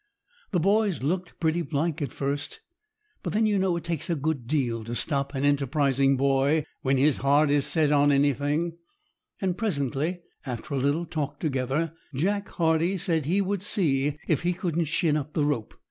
The 0.49 0.59
boys 0.59 1.03
looked 1.03 1.39
pretty 1.39 1.61
blank 1.61 2.01
at 2.01 2.11
first; 2.11 2.61
but 3.21 3.33
then 3.33 3.45
you 3.45 3.59
know 3.59 3.77
it 3.77 3.83
takes 3.83 4.09
a 4.09 4.15
good 4.15 4.47
deal 4.47 4.83
to 4.85 4.95
stop 4.95 5.35
an 5.35 5.45
enterprising 5.45 6.17
boy 6.17 6.65
when 6.81 6.97
his 6.97 7.17
heart 7.17 7.51
is 7.51 7.67
set 7.67 7.91
on 7.91 8.11
anything; 8.11 8.79
and 9.41 9.55
presently, 9.55 10.21
after 10.43 10.73
a 10.73 10.77
little 10.79 11.05
talk 11.05 11.39
together, 11.39 11.93
Jack 12.15 12.49
Hardie 12.49 12.97
said 12.99 13.25
he 13.27 13.41
would 13.41 13.61
see 13.61 14.17
if 14.27 14.41
he 14.41 14.53
couldn't 14.53 14.85
shin 14.85 15.15
up 15.15 15.33
the 15.35 15.45
rope. 15.45 15.75